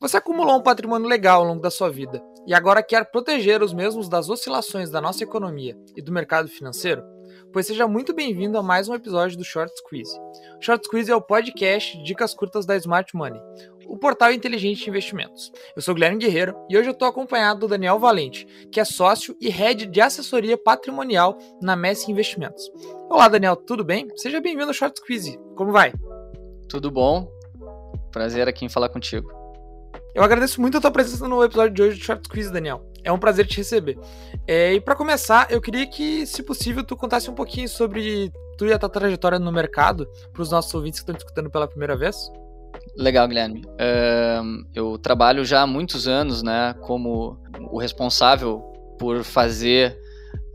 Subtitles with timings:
[0.00, 3.72] Você acumulou um patrimônio legal ao longo da sua vida e agora quer proteger os
[3.72, 7.02] mesmos das oscilações da nossa economia e do mercado financeiro?
[7.52, 10.18] Pois seja muito bem-vindo a mais um episódio do Short Squeeze.
[10.60, 13.40] Short Squeeze é o podcast de dicas curtas da Smart Money,
[13.86, 15.52] o portal inteligente de investimentos.
[15.76, 19.36] Eu sou Guilherme Guerreiro e hoje eu estou acompanhado do Daniel Valente, que é sócio
[19.40, 22.68] e head de assessoria patrimonial na Messi Investimentos.
[23.08, 24.08] Olá, Daniel, tudo bem?
[24.16, 25.38] Seja bem-vindo ao Short Squeeze.
[25.56, 25.94] Como vai?
[26.68, 27.30] Tudo bom?
[28.10, 29.43] Prazer aqui em falar contigo.
[30.14, 32.88] Eu agradeço muito a tua presença no episódio de hoje do Short Quiz, Daniel.
[33.02, 33.98] É um prazer te receber.
[34.46, 38.64] É, e para começar, eu queria que, se possível, tu contasse um pouquinho sobre tu
[38.64, 41.96] e a tua trajetória no mercado para os nossos ouvintes que estão escutando pela primeira
[41.96, 42.16] vez.
[42.96, 43.62] Legal, Guilherme.
[43.66, 47.36] Uh, eu trabalho já há muitos anos, né, como
[47.72, 48.60] o responsável
[49.00, 49.98] por fazer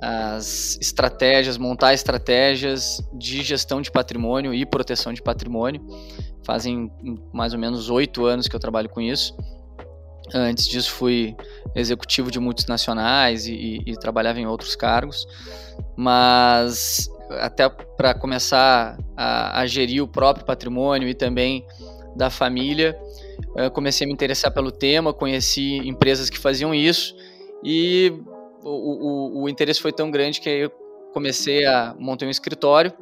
[0.02, 5.86] as estratégias, montar estratégias de gestão de patrimônio e proteção de patrimônio.
[6.44, 6.92] Fazem
[7.34, 9.36] mais ou menos oito anos que eu trabalho com isso.
[10.34, 11.36] Antes disso, fui
[11.76, 15.28] executivo de multinacionais e, e, e trabalhava em outros cargos.
[15.98, 17.10] Mas,
[17.42, 21.66] até para começar a, a, gerir o próprio patrimônio e também
[22.16, 22.98] da família,
[23.74, 27.16] comecei a me interessar pelo tema, conheci empresas que faziam isso
[27.64, 28.14] e
[28.64, 30.70] o, o, o interesse foi tão grande que eu
[31.14, 32.94] comecei a montar um escritório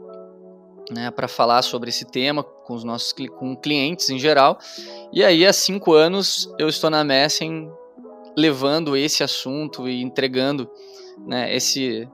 [0.92, 4.58] né, para falar sobre esse tema com os nossos com clientes em geral.
[5.12, 7.70] E aí, há cinco anos, eu estou na Messen
[8.38, 10.70] levando esse assunto e entregando
[11.26, 12.08] né, esse,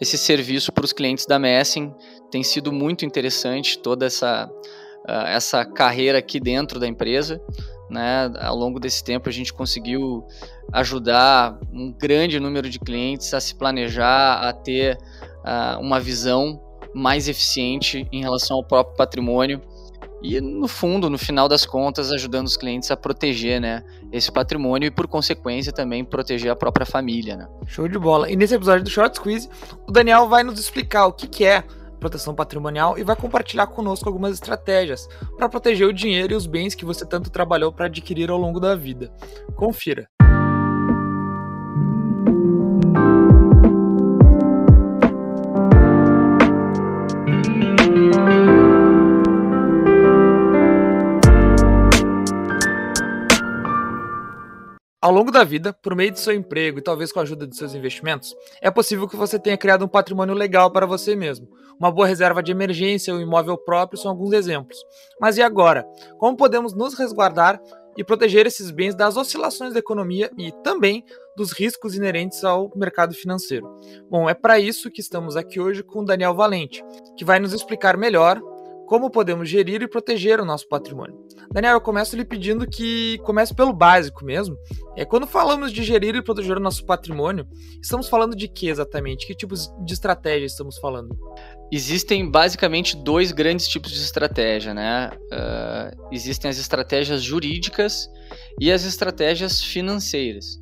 [0.00, 1.94] esse serviço para os clientes da Messen.
[2.30, 4.50] Tem sido muito interessante toda essa,
[5.08, 7.40] uh, essa carreira aqui dentro da empresa.
[7.92, 8.32] Né?
[8.40, 10.26] Ao longo desse tempo, a gente conseguiu
[10.72, 16.58] ajudar um grande número de clientes a se planejar, a ter uh, uma visão
[16.94, 19.60] mais eficiente em relação ao próprio patrimônio
[20.22, 24.86] e no fundo, no final das contas, ajudando os clientes a proteger, né, esse patrimônio
[24.86, 27.48] e por consequência também proteger a própria família, né?
[27.66, 28.30] Show de bola.
[28.30, 29.50] E nesse episódio do Short Squeeze,
[29.86, 31.64] o Daniel vai nos explicar o que, que é
[32.02, 36.74] proteção patrimonial e vai compartilhar conosco algumas estratégias para proteger o dinheiro e os bens
[36.74, 39.12] que você tanto trabalhou para adquirir ao longo da vida.
[39.54, 40.08] Confira.
[55.02, 57.56] Ao longo da vida, por meio de seu emprego e talvez com a ajuda de
[57.56, 61.48] seus investimentos, é possível que você tenha criado um patrimônio legal para você mesmo.
[61.76, 64.78] Uma boa reserva de emergência ou um imóvel próprio são alguns exemplos.
[65.20, 65.84] Mas e agora?
[66.18, 67.60] Como podemos nos resguardar
[67.96, 71.04] e proteger esses bens das oscilações da economia e também
[71.36, 73.76] dos riscos inerentes ao mercado financeiro?
[74.08, 76.80] Bom, é para isso que estamos aqui hoje com o Daniel Valente,
[77.16, 78.40] que vai nos explicar melhor
[78.86, 81.16] como podemos gerir e proteger o nosso patrimônio.
[81.52, 84.56] Daniel, eu começo lhe pedindo que comece pelo básico mesmo.
[84.96, 87.46] É quando falamos de gerir e proteger o nosso patrimônio,
[87.80, 89.26] estamos falando de que exatamente?
[89.26, 91.16] Que tipos de estratégia estamos falando?
[91.70, 95.10] Existem basicamente dois grandes tipos de estratégia, né?
[95.32, 98.08] Uh, existem as estratégias jurídicas
[98.60, 100.60] e as estratégias financeiras.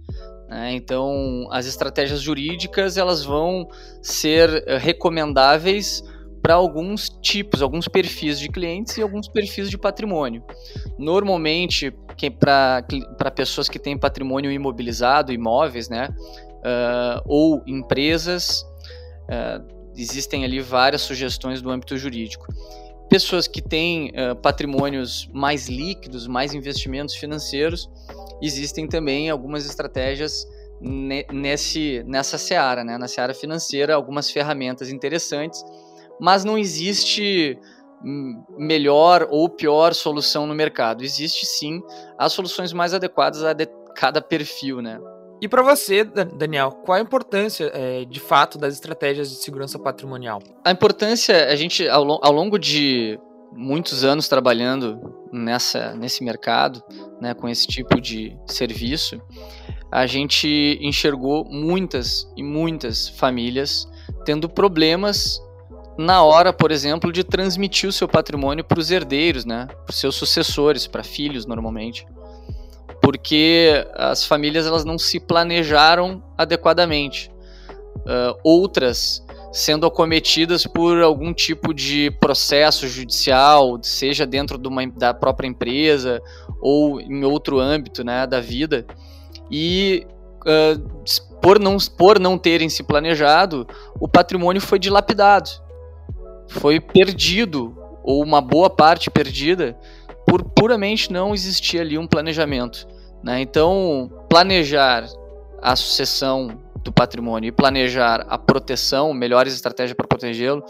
[0.49, 0.73] Né?
[0.75, 3.69] Então, as estratégias jurídicas elas vão
[4.03, 6.03] ser recomendáveis
[6.43, 10.43] para alguns tipos, alguns perfis de clientes e alguns perfis de patrimônio.
[10.99, 11.93] Normalmente,
[12.39, 16.09] para pessoas que têm patrimônio imobilizado, imóveis, né,
[16.61, 18.63] uh, ou empresas,
[19.25, 19.65] uh,
[19.97, 22.47] existem ali várias sugestões do âmbito jurídico.
[23.09, 27.91] Pessoas que têm uh, patrimônios mais líquidos, mais investimentos financeiros,
[28.41, 30.47] existem também algumas estratégias
[31.31, 35.63] nesse, nessa seara, né, na seara financeira, algumas ferramentas interessantes
[36.21, 37.59] mas não existe
[38.57, 41.05] melhor ou pior solução no mercado.
[41.05, 41.83] Existe sim
[42.19, 44.99] as soluções mais adequadas a de cada perfil, né?
[45.41, 50.43] E para você, Daniel, qual a importância, é, de fato, das estratégias de segurança patrimonial?
[50.65, 53.19] A importância, a gente, ao, ao longo de
[53.53, 55.01] muitos anos trabalhando
[55.33, 56.83] nessa, nesse mercado,
[57.21, 59.21] né, com esse tipo de serviço,
[59.91, 63.89] a gente enxergou muitas e muitas famílias
[64.25, 65.41] tendo problemas
[66.01, 69.69] na hora, por exemplo, de transmitir o seu patrimônio para os herdeiros, né?
[69.85, 72.07] Para seus sucessores, para filhos normalmente.
[73.03, 77.31] Porque as famílias elas não se planejaram adequadamente.
[77.99, 85.13] Uh, outras sendo acometidas por algum tipo de processo judicial, seja dentro de uma, da
[85.13, 86.23] própria empresa
[86.61, 88.87] ou em outro âmbito né, da vida.
[89.51, 90.07] E
[90.47, 93.67] uh, por, não, por não terem se planejado,
[93.99, 95.51] o patrimônio foi dilapidado
[96.51, 99.79] foi perdido, ou uma boa parte perdida,
[100.27, 102.87] por puramente não existir ali um planejamento.
[103.23, 103.41] Né?
[103.41, 105.07] Então, planejar
[105.63, 110.65] a sucessão do patrimônio e planejar a proteção, melhores estratégias para protegê-lo,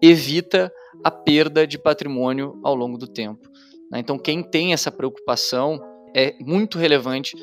[0.00, 0.72] evita
[1.02, 3.48] a perda de patrimônio ao longo do tempo.
[3.90, 3.98] Né?
[3.98, 5.80] Então, quem tem essa preocupação
[6.14, 7.36] é muito relevante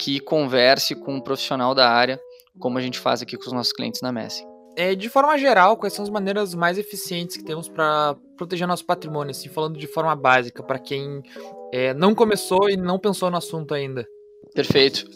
[0.00, 2.18] que converse com um profissional da área,
[2.58, 4.55] como a gente faz aqui com os nossos clientes na Messi.
[4.76, 8.84] É, de forma geral, quais são as maneiras mais eficientes que temos para proteger nosso
[8.84, 11.22] patrimônio, assim, falando de forma básica, para quem
[11.72, 14.06] é, não começou e não pensou no assunto ainda?
[14.54, 15.06] Perfeito.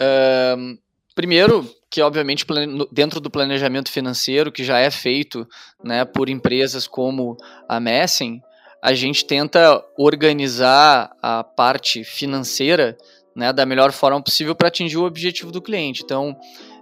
[1.14, 2.46] Primeiro, que obviamente
[2.90, 5.46] dentro do planejamento financeiro que já é feito
[5.82, 7.36] né, por empresas como
[7.68, 8.40] a Messen,
[8.82, 12.96] a gente tenta organizar a parte financeira
[13.36, 16.02] né, da melhor forma possível para atingir o objetivo do cliente.
[16.02, 16.34] Então,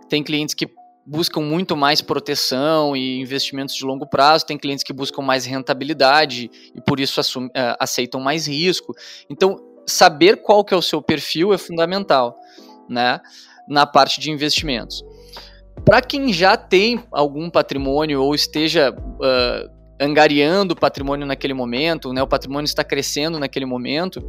[0.08, 0.68] tem clientes que
[1.08, 6.50] buscam muito mais proteção e investimentos de longo prazo, tem clientes que buscam mais rentabilidade
[6.74, 7.18] e por isso
[7.54, 8.94] eh, aceitam mais risco.
[9.30, 9.56] Então,
[9.86, 12.36] saber qual que é o seu perfil é fundamental,
[12.88, 13.20] né,
[13.66, 15.02] na parte de investimentos.
[15.82, 22.26] Para quem já tem algum patrimônio ou esteja uh, angariando patrimônio naquele momento, né, o
[22.26, 24.22] patrimônio está crescendo naquele momento,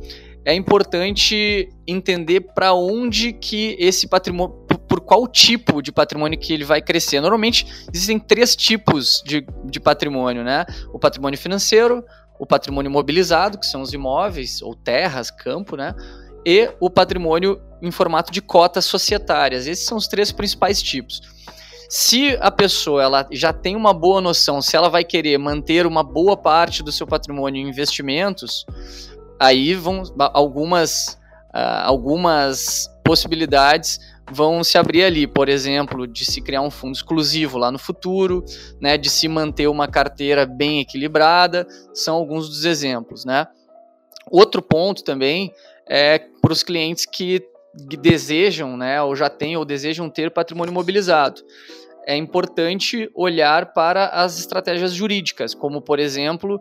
[0.46, 4.56] é importante entender para onde que esse patrimônio,
[4.90, 7.22] por qual tipo de patrimônio que ele vai crescer.
[7.22, 10.66] Normalmente existem três tipos de, de patrimônio, né?
[10.92, 12.04] O patrimônio financeiro,
[12.40, 15.94] o patrimônio mobilizado, que são os imóveis ou terras, campo, né?
[16.44, 19.68] E o patrimônio em formato de cotas societárias.
[19.68, 21.22] Esses são os três principais tipos.
[21.88, 26.04] Se a pessoa ela já tem uma boa noção se ela vai querer manter uma
[26.04, 28.66] boa parte do seu patrimônio em investimentos,
[29.40, 30.04] aí vão
[30.34, 31.20] algumas,
[31.54, 34.00] uh, algumas possibilidades
[34.32, 38.44] vão se abrir ali, por exemplo, de se criar um fundo exclusivo lá no futuro,
[38.80, 43.48] né, de se manter uma carteira bem equilibrada, são alguns dos exemplos, né?
[44.32, 45.52] Outro ponto também
[45.88, 47.42] é para os clientes que
[47.74, 51.42] desejam, né, ou já têm ou desejam ter patrimônio imobilizado.
[52.06, 56.60] É importante olhar para as estratégias jurídicas, como por exemplo,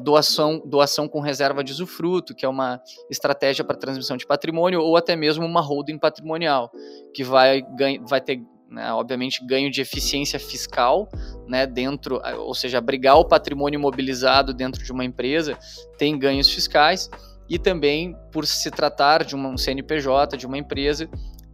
[0.00, 4.96] doação, doação com reserva de usufruto, que é uma estratégia para transmissão de patrimônio, ou
[4.96, 6.70] até mesmo uma holding patrimonial,
[7.12, 7.62] que vai,
[8.06, 11.08] vai ter né, obviamente ganho de eficiência fiscal,
[11.46, 15.56] né, dentro, ou seja, abrigar o patrimônio imobilizado dentro de uma empresa
[15.96, 17.08] tem ganhos fiscais
[17.48, 21.08] e também por se tratar de um CNPJ, de uma empresa,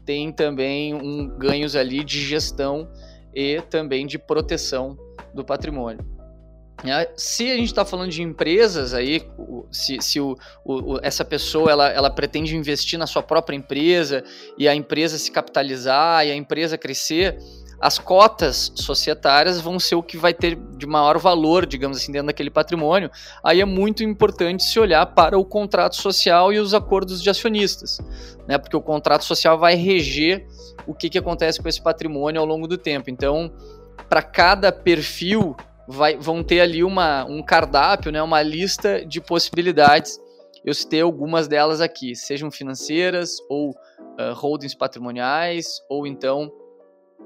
[0.05, 2.89] tem também um, ganhos ali de gestão
[3.35, 4.97] e também de proteção
[5.35, 6.20] do patrimônio.
[6.85, 9.23] É, se a gente está falando de empresas aí,
[9.71, 14.25] se, se o, o, essa pessoa ela, ela pretende investir na sua própria empresa
[14.57, 17.37] e a empresa se capitalizar e a empresa crescer,
[17.81, 22.27] as cotas societárias vão ser o que vai ter de maior valor, digamos assim, dentro
[22.27, 23.11] daquele patrimônio.
[23.43, 27.99] Aí é muito importante se olhar para o contrato social e os acordos de acionistas,
[28.47, 28.59] né?
[28.59, 30.47] Porque o contrato social vai reger
[30.87, 33.09] o que, que acontece com esse patrimônio ao longo do tempo.
[33.09, 33.51] Então,
[34.11, 35.57] para cada perfil,
[35.91, 38.23] vai, vão ter ali uma, um cardápio, né?
[38.23, 40.21] uma lista de possibilidades.
[40.65, 46.53] Eu citei algumas delas aqui, sejam financeiras ou uh, holdings patrimoniais, ou então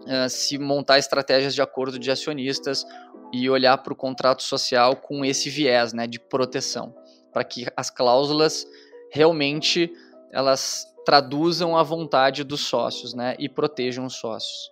[0.07, 2.87] uh, se montar estratégias de acordo de acionistas
[3.33, 6.95] e olhar para o contrato social com esse viés né, de proteção,
[7.33, 8.67] para que as cláusulas
[9.11, 9.93] realmente
[10.33, 14.71] elas traduzam a vontade dos sócios né, e protejam os sócios.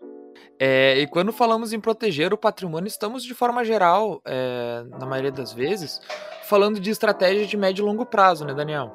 [0.58, 5.32] É, e quando falamos em proteger o patrimônio, estamos de forma geral, é, na maioria
[5.32, 6.00] das vezes,
[6.44, 8.92] falando de estratégias de médio e longo prazo, né, Daniel?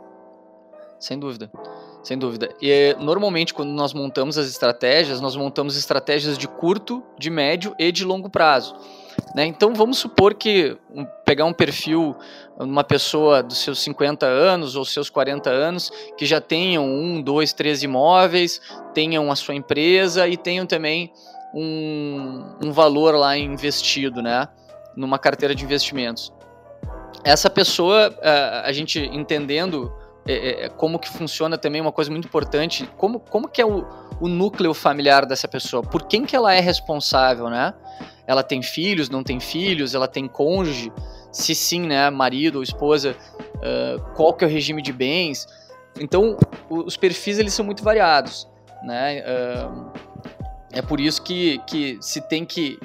[0.99, 1.51] Sem dúvida.
[2.03, 2.49] Sem dúvida.
[2.61, 7.91] E normalmente, quando nós montamos as estratégias, nós montamos estratégias de curto, de médio e
[7.91, 8.75] de longo prazo.
[9.35, 9.45] Né?
[9.45, 12.15] Então, vamos supor que um, pegar um perfil,
[12.57, 17.51] uma pessoa dos seus 50 anos ou seus 40 anos, que já tenham um, dois,
[17.51, 18.61] três imóveis,
[18.93, 21.11] tenham a sua empresa e tenham também
[21.53, 24.47] um, um valor lá investido, né?
[24.95, 26.33] Numa carteira de investimentos.
[27.23, 28.15] Essa pessoa,
[28.63, 29.91] a gente entendendo
[30.27, 33.65] é, é, é, como que funciona também uma coisa muito importante, como, como que é
[33.65, 33.85] o,
[34.19, 37.73] o núcleo familiar dessa pessoa, por quem que ela é responsável, né?
[38.27, 40.91] Ela tem filhos, não tem filhos, ela tem cônjuge,
[41.31, 43.15] se sim, né, marido ou esposa,
[44.15, 45.47] qual que é o regime de bens.
[45.97, 46.37] Então,
[46.69, 48.49] os perfis eles são muito variados,
[48.83, 49.23] né?
[49.23, 50.06] Uh,
[50.71, 52.77] é por isso que, que se tem que,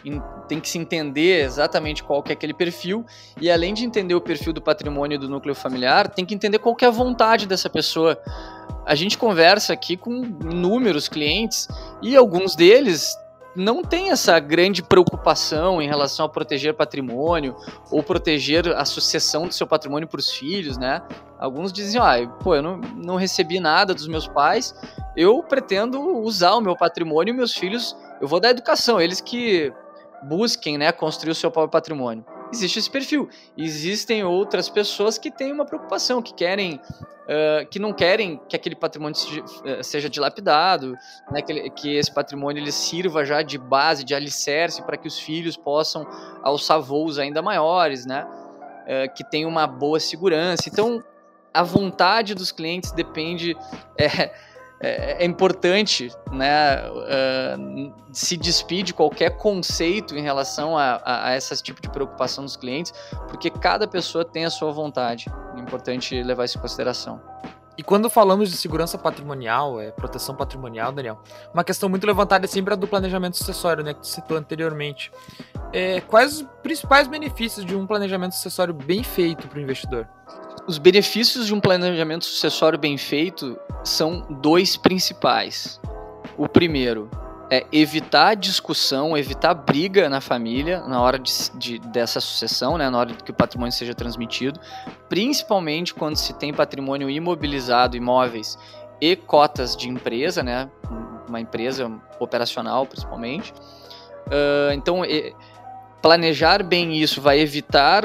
[0.49, 3.05] tem que se entender exatamente qual que é aquele perfil
[3.41, 6.77] e além de entender o perfil do patrimônio do núcleo familiar, tem que entender qual
[6.77, 8.17] que é a vontade dessa pessoa.
[8.87, 11.69] A gente conversa aqui com inúmeros clientes
[12.01, 13.17] e alguns deles
[13.55, 17.55] não tem essa grande preocupação em relação a proteger patrimônio
[17.91, 21.03] ou proteger a sucessão do seu patrimônio para os filhos, né?
[21.39, 24.75] Alguns dizem, ah, pô, eu não, não recebi nada dos meus pais
[25.17, 29.73] eu pretendo usar o meu patrimônio e meus filhos, eu vou dar educação, eles que
[30.23, 32.25] busquem, né, construir o seu próprio patrimônio.
[32.53, 33.29] Existe esse perfil.
[33.57, 38.77] Existem outras pessoas que têm uma preocupação, que querem, uh, que não querem que aquele
[38.77, 39.17] patrimônio
[39.83, 40.95] seja dilapidado,
[41.31, 45.19] né, que, que esse patrimônio ele sirva já de base, de alicerce para que os
[45.19, 46.07] filhos possam
[46.43, 50.69] alçar voos ainda maiores, né, uh, que tenham uma boa segurança.
[50.69, 51.03] Então,
[51.55, 53.57] a vontade dos clientes depende.
[53.99, 54.52] É,
[54.83, 61.37] é, é importante né, uh, se despedir de qualquer conceito em relação a, a, a
[61.37, 62.93] esse tipo de preocupação dos clientes,
[63.29, 65.27] porque cada pessoa tem a sua vontade.
[65.57, 67.21] É importante levar isso em consideração.
[67.79, 71.19] E quando falamos de segurança patrimonial, é, proteção patrimonial, Daniel,
[71.55, 75.11] uma questão muito levantada é sempre a do planejamento sucessório, né, que tu citou anteriormente.
[75.73, 80.07] É, quais os principais benefícios de um planejamento sucessório bem feito para o investidor?
[80.67, 85.81] Os benefícios de um planejamento sucessório bem feito são dois principais.
[86.39, 87.11] O primeiro
[87.51, 92.97] é evitar discussão, evitar briga na família na hora de, de, dessa sucessão, né, na
[92.97, 94.59] hora que o patrimônio seja transmitido,
[95.09, 98.57] principalmente quando se tem patrimônio imobilizado, imóveis
[99.01, 100.71] e cotas de empresa, né,
[101.29, 101.91] uma empresa
[102.21, 103.53] operacional principalmente.
[104.29, 105.35] Uh, então, e,
[106.01, 108.05] planejar bem isso vai evitar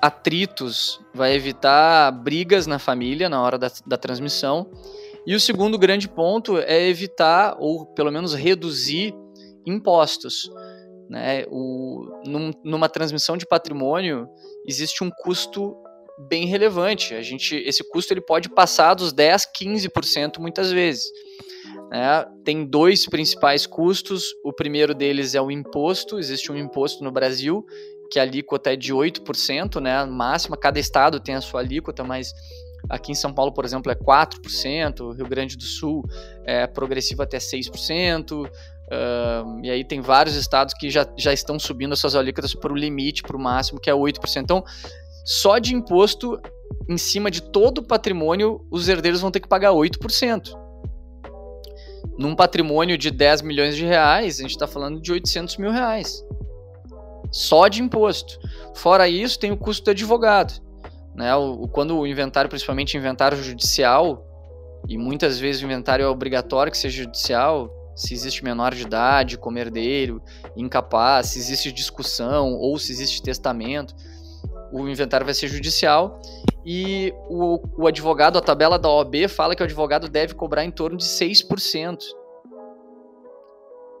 [0.00, 4.70] atritos, vai evitar brigas na família na hora da, da transmissão.
[5.26, 9.14] E o segundo grande ponto é evitar, ou pelo menos reduzir,
[9.66, 10.50] impostos.
[11.08, 11.44] Né?
[11.50, 14.28] O, num, numa transmissão de patrimônio,
[14.66, 15.76] existe um custo
[16.28, 17.14] bem relevante.
[17.14, 21.04] A gente, esse custo ele pode passar dos 10, 15% muitas vezes.
[21.90, 22.24] Né?
[22.44, 24.34] Tem dois principais custos.
[24.44, 26.18] O primeiro deles é o imposto.
[26.18, 27.64] Existe um imposto no Brasil
[28.10, 32.32] que a alíquota é de 8%, né, máxima, cada estado tem a sua alíquota, mas
[32.88, 36.04] aqui em São Paulo, por exemplo, é 4%, Rio Grande do Sul
[36.44, 38.48] é progressivo até 6%, uh,
[39.62, 42.76] e aí tem vários estados que já, já estão subindo as suas alíquotas para o
[42.76, 44.42] limite, para o máximo, que é 8%.
[44.42, 44.64] Então,
[45.24, 46.40] só de imposto
[46.88, 50.56] em cima de todo o patrimônio, os herdeiros vão ter que pagar 8%.
[52.18, 56.24] Num patrimônio de 10 milhões de reais, a gente está falando de 800 mil reais
[57.30, 58.38] só de imposto.
[58.74, 60.60] Fora isso, tem o custo do advogado.
[61.14, 61.34] Né?
[61.34, 64.24] O, quando o inventário, principalmente inventário judicial,
[64.88, 69.36] e muitas vezes o inventário é obrigatório que seja judicial, se existe menor de idade,
[69.36, 70.22] como herdeiro,
[70.56, 73.94] incapaz, se existe discussão ou se existe testamento,
[74.72, 76.20] o inventário vai ser judicial.
[76.64, 80.70] E o, o advogado, a tabela da OAB fala que o advogado deve cobrar em
[80.70, 81.98] torno de 6%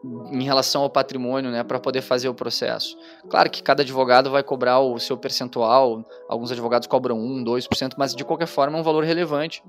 [0.04, 2.96] em relação ao patrimônio, né, para poder fazer o processo.
[3.28, 8.14] Claro que cada advogado vai cobrar o seu percentual, alguns advogados cobram 1, 2%, mas
[8.14, 9.62] de qualquer forma é um valor relevante.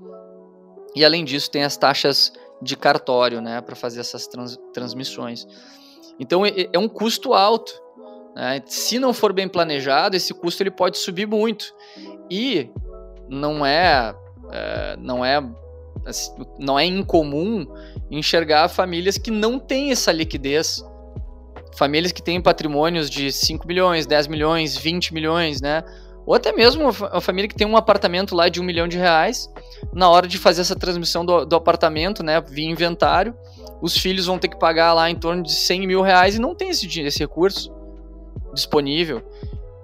[0.94, 2.32] E além disso, tem as taxas
[2.62, 5.46] de cartório, né, para fazer essas trans, transmissões.
[6.18, 7.72] Então é, é um custo alto.
[8.34, 8.62] Né?
[8.66, 11.74] Se não for bem planejado, esse custo ele pode subir muito.
[12.30, 12.70] E
[13.28, 14.14] não é,
[14.52, 15.42] é não é
[16.58, 17.66] não é incomum
[18.10, 20.84] enxergar famílias que não têm essa liquidez.
[21.76, 25.84] Famílias que têm patrimônios de 5 milhões, 10 milhões, 20 milhões, né?
[26.26, 29.50] Ou até mesmo uma família que tem um apartamento lá de um milhão de reais,
[29.92, 33.34] na hora de fazer essa transmissão do, do apartamento, né, via inventário,
[33.80, 36.54] os filhos vão ter que pagar lá em torno de 100 mil reais e não
[36.54, 37.72] tem esse, esse recurso
[38.52, 39.22] disponível.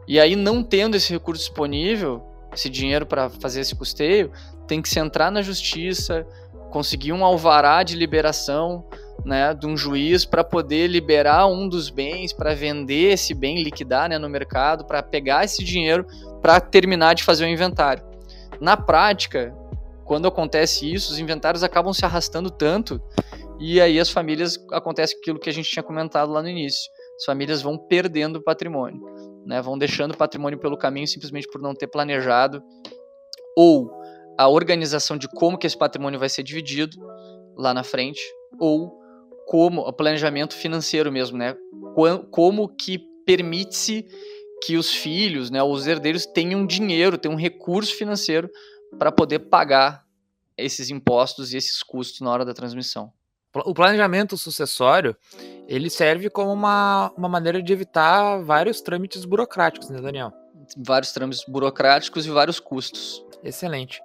[0.07, 2.23] E aí, não tendo esse recurso disponível,
[2.55, 4.31] esse dinheiro para fazer esse custeio,
[4.67, 6.27] tem que se entrar na justiça,
[6.71, 8.85] conseguir um alvará de liberação
[9.25, 14.09] né, de um juiz para poder liberar um dos bens, para vender esse bem, liquidar
[14.09, 16.07] né, no mercado, para pegar esse dinheiro
[16.41, 18.05] para terminar de fazer o inventário.
[18.61, 19.55] Na prática,
[20.05, 23.03] quando acontece isso, os inventários acabam se arrastando tanto
[23.59, 26.91] e aí as famílias acontece aquilo que a gente tinha comentado lá no início.
[27.19, 29.01] As famílias vão perdendo patrimônio,
[29.45, 32.63] né, vão deixando o patrimônio pelo caminho simplesmente por não ter planejado
[33.57, 33.91] ou
[34.39, 36.97] a organização de como que esse patrimônio vai ser dividido
[37.57, 38.21] lá na frente,
[38.59, 39.01] ou
[39.47, 41.57] como o planejamento financeiro mesmo, né?
[42.31, 44.07] Como que permite-se
[44.65, 48.51] que os filhos, né, os herdeiros tenham dinheiro, tenham um recurso financeiro
[48.99, 50.05] para poder pagar
[50.57, 53.13] esses impostos e esses custos na hora da transmissão.
[53.65, 55.17] O planejamento sucessório,
[55.67, 60.33] ele serve como uma, uma maneira de evitar vários trâmites burocráticos, né, Daniel?
[60.77, 63.25] Vários trâmites burocráticos e vários custos.
[63.43, 64.03] Excelente.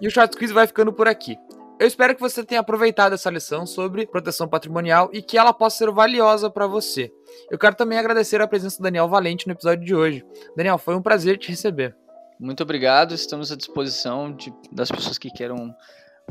[0.00, 1.36] E o Short Quiz vai ficando por aqui.
[1.78, 5.78] Eu espero que você tenha aproveitado essa lição sobre proteção patrimonial e que ela possa
[5.78, 7.10] ser valiosa para você.
[7.50, 10.24] Eu quero também agradecer a presença do Daniel Valente no episódio de hoje.
[10.56, 11.96] Daniel, foi um prazer te receber.
[12.38, 15.74] Muito obrigado, estamos à disposição de, das pessoas que queiram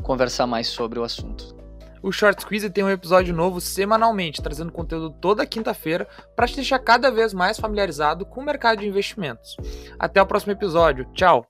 [0.02, 1.54] conversar mais sobre o assunto.
[2.02, 6.80] O Short Squeeze tem um episódio novo semanalmente, trazendo conteúdo toda quinta-feira para te deixar
[6.80, 9.56] cada vez mais familiarizado com o mercado de investimentos.
[9.98, 11.06] Até o próximo episódio.
[11.14, 11.46] Tchau!